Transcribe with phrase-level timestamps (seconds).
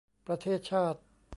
[0.27, 0.99] ประเทศชาติ